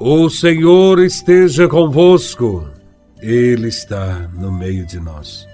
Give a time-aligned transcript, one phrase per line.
[0.00, 2.68] O Senhor esteja convosco,
[3.20, 5.44] Ele está no meio de nós.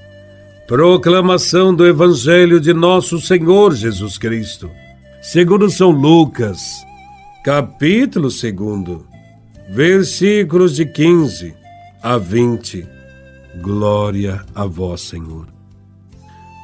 [0.68, 4.70] Proclamação do Evangelho de Nosso Senhor Jesus Cristo,
[5.22, 6.60] segundo São Lucas,
[7.42, 9.00] capítulo 2,
[9.70, 11.54] versículos de 15
[12.02, 12.86] a 20.
[13.62, 15.46] Glória a Vós, Senhor.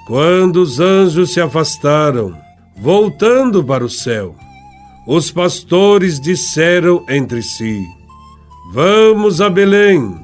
[0.07, 2.37] Quando os anjos se afastaram,
[2.77, 4.37] voltando para o céu,
[5.13, 7.85] os pastores disseram entre si:
[8.73, 10.17] Vamos a Belém,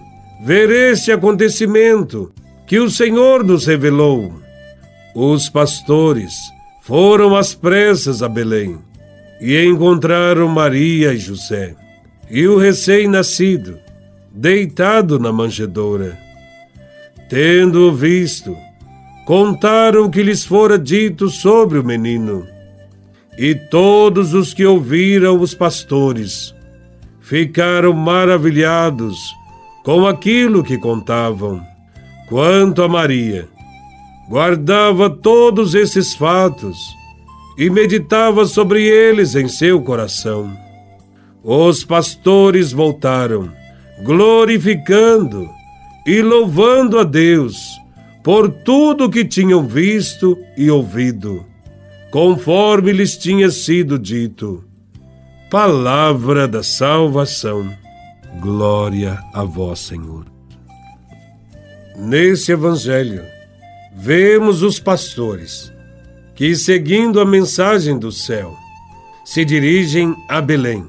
[0.45, 2.33] ver este acontecimento
[2.69, 4.33] que o Senhor nos revelou.
[5.13, 6.35] Os pastores
[6.83, 8.79] foram às pressas a Belém
[9.41, 11.75] e encontraram Maria e José
[12.31, 13.79] e o recém-nascido
[14.31, 16.17] deitado na manjedoura.
[17.29, 18.57] Tendo-o visto,
[19.27, 22.47] contaram o que lhes fora dito sobre o menino.
[23.39, 26.55] E todos os que ouviram os pastores
[27.21, 29.19] ficaram maravilhados
[29.85, 31.61] com aquilo que contavam.
[32.29, 33.47] Quanto a Maria,
[34.29, 36.79] guardava todos esses fatos
[37.59, 40.57] e meditava sobre eles em seu coração.
[41.43, 43.53] Os pastores voltaram,
[44.03, 45.49] glorificando
[46.07, 47.69] e louvando a Deus
[48.25, 51.45] por tudo que tinham visto e ouvido
[52.11, 54.65] conforme lhes tinha sido dito.
[55.51, 57.73] Palavra da salvação.
[58.41, 60.27] Glória a vós, Senhor.
[61.97, 63.25] Nesse evangelho,
[63.95, 65.73] vemos os pastores
[66.35, 68.55] que, seguindo a mensagem do céu,
[69.25, 70.87] se dirigem a Belém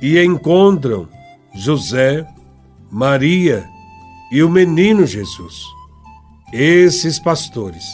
[0.00, 1.08] e encontram
[1.54, 2.26] José,
[2.90, 3.68] Maria
[4.32, 5.62] e o menino Jesus.
[6.52, 7.84] Esses pastores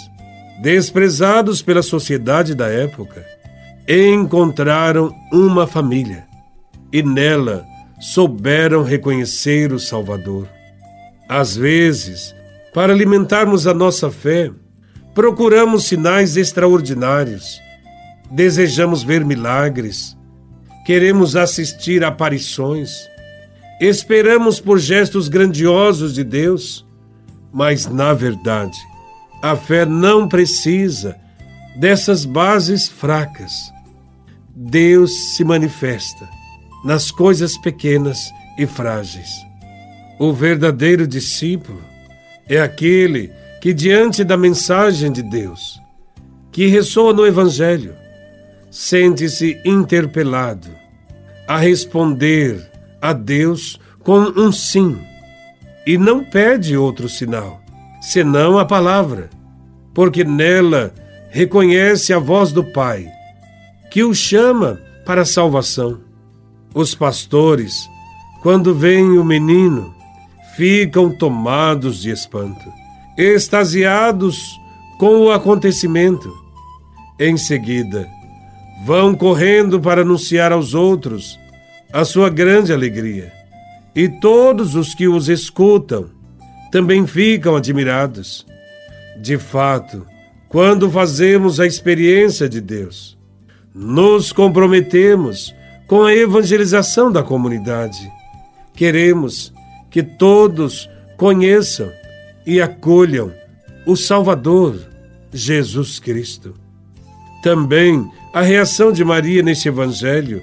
[0.60, 3.24] desprezados pela sociedade da época,
[3.88, 6.26] encontraram uma família
[6.92, 7.66] e nela
[8.00, 10.48] souberam reconhecer o Salvador.
[11.28, 12.34] Às vezes,
[12.72, 14.50] para alimentarmos a nossa fé,
[15.14, 17.60] procuramos sinais extraordinários,
[18.30, 20.16] desejamos ver milagres,
[20.84, 23.08] queremos assistir a aparições,
[23.80, 26.86] esperamos por gestos grandiosos de Deus,
[27.52, 28.76] mas, na verdade,
[29.44, 31.18] a fé não precisa
[31.76, 33.52] dessas bases fracas.
[34.56, 36.26] Deus se manifesta
[36.82, 39.28] nas coisas pequenas e frágeis.
[40.18, 41.82] O verdadeiro discípulo
[42.48, 45.78] é aquele que, diante da mensagem de Deus,
[46.50, 47.94] que ressoa no Evangelho,
[48.70, 50.70] sente-se interpelado
[51.46, 52.66] a responder
[52.98, 54.98] a Deus com um sim
[55.86, 57.62] e não pede outro sinal
[58.04, 59.30] senão a palavra,
[59.94, 60.92] porque nela
[61.30, 63.08] reconhece a voz do Pai,
[63.90, 66.00] que o chama para a salvação.
[66.74, 67.88] Os pastores,
[68.42, 69.94] quando veem o menino,
[70.54, 72.70] ficam tomados de espanto,
[73.16, 74.38] extasiados
[74.98, 76.30] com o acontecimento.
[77.18, 78.06] Em seguida,
[78.84, 81.38] vão correndo para anunciar aos outros
[81.90, 83.32] a sua grande alegria.
[83.94, 86.13] E todos os que os escutam
[86.74, 88.44] também ficam admirados.
[89.22, 90.04] De fato,
[90.48, 93.16] quando fazemos a experiência de Deus,
[93.72, 95.54] nos comprometemos
[95.86, 98.10] com a evangelização da comunidade.
[98.74, 99.54] Queremos
[99.88, 101.88] que todos conheçam
[102.44, 103.32] e acolham
[103.86, 104.76] o Salvador,
[105.32, 106.54] Jesus Cristo.
[107.40, 110.42] Também a reação de Maria neste Evangelho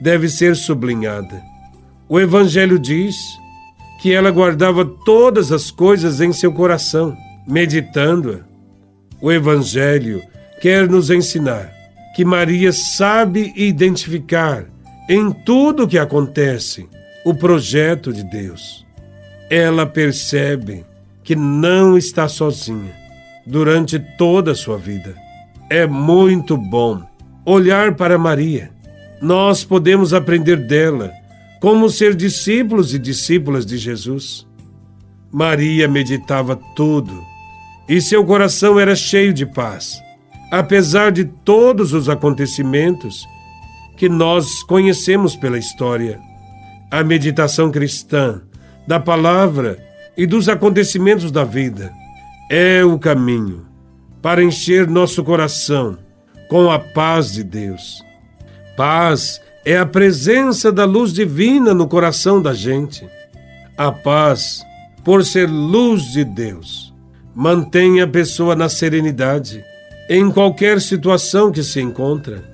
[0.00, 1.42] deve ser sublinhada.
[2.08, 3.14] O Evangelho diz
[4.00, 8.40] que ela guardava todas as coisas em seu coração, meditando-a.
[9.20, 10.22] O Evangelho
[10.60, 11.72] quer nos ensinar
[12.14, 14.64] que Maria sabe identificar
[15.08, 16.88] em tudo o que acontece
[17.24, 18.86] o projeto de Deus.
[19.50, 20.84] Ela percebe
[21.22, 22.94] que não está sozinha
[23.46, 25.14] durante toda a sua vida.
[25.68, 27.02] É muito bom
[27.44, 28.70] olhar para Maria.
[29.20, 31.12] Nós podemos aprender dela
[31.60, 34.46] como ser discípulos e discípulas de Jesus.
[35.32, 37.24] Maria meditava tudo
[37.88, 40.00] e seu coração era cheio de paz,
[40.50, 43.26] apesar de todos os acontecimentos
[43.96, 46.20] que nós conhecemos pela história.
[46.90, 48.42] A meditação cristã
[48.86, 49.78] da palavra
[50.16, 51.92] e dos acontecimentos da vida
[52.50, 53.66] é o caminho
[54.22, 55.98] para encher nosso coração
[56.48, 58.02] com a paz de Deus.
[58.76, 63.04] Paz é a presença da luz divina no coração da gente.
[63.76, 64.64] A paz,
[65.04, 66.94] por ser luz de Deus,
[67.34, 69.64] mantém a pessoa na serenidade
[70.08, 72.44] em qualquer situação que se encontra.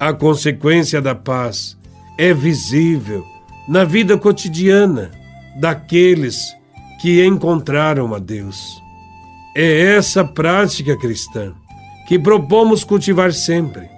[0.00, 1.78] A consequência da paz
[2.18, 3.24] é visível
[3.68, 5.12] na vida cotidiana
[5.60, 6.52] daqueles
[7.00, 8.82] que encontraram a Deus.
[9.54, 11.54] É essa prática cristã
[12.08, 13.95] que propomos cultivar sempre.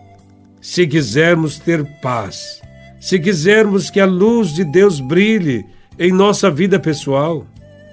[0.60, 2.60] Se quisermos ter paz,
[3.00, 5.64] se quisermos que a luz de Deus brilhe
[5.99, 7.46] em nossa vida pessoal,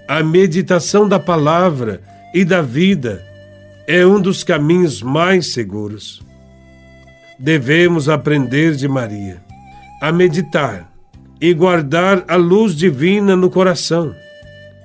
[0.08, 2.02] a meditação da palavra
[2.34, 3.24] e da vida
[3.88, 6.22] é um dos caminhos mais seguros.
[7.38, 9.44] Devemos aprender de Maria
[10.02, 10.92] a meditar
[11.40, 14.16] e guardar a luz divina no coração.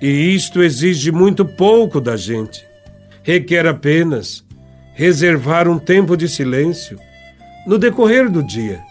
[0.01, 2.65] E isto exige muito pouco da gente.
[3.23, 4.45] Requer apenas
[4.95, 6.99] reservar um tempo de silêncio
[7.71, 8.83] no decorrer do dia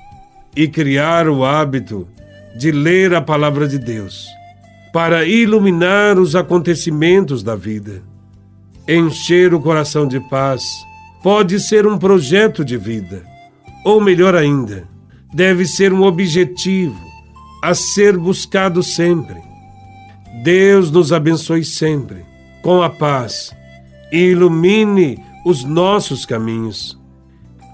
[0.56, 2.08] e criar o hábito
[2.58, 4.26] de ler a palavra de Deus
[4.94, 8.02] para iluminar os acontecimentos da vida.
[8.88, 10.64] Encher o coração de paz
[11.22, 13.22] pode ser um projeto de vida,
[13.84, 14.88] ou melhor ainda,
[15.34, 16.98] deve ser um objetivo
[17.62, 19.42] a ser buscado sempre.
[20.42, 22.26] Deus nos abençoe sempre
[22.62, 23.54] com a paz
[24.10, 26.99] e ilumine os nossos caminhos.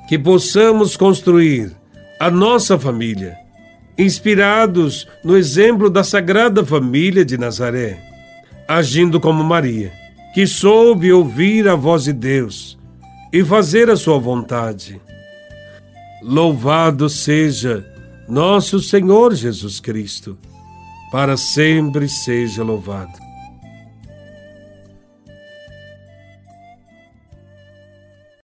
[0.08, 1.76] Que possamos construir
[2.20, 3.38] a nossa família
[3.98, 7.98] inspirados no exemplo da Sagrada Família de Nazaré,
[8.68, 9.92] agindo como Maria,
[10.34, 12.78] que soube ouvir a voz de Deus
[13.32, 15.00] e fazer a sua vontade.
[16.22, 17.86] Louvado seja
[18.28, 20.38] nosso Senhor Jesus Cristo,
[21.12, 23.25] para sempre seja louvado.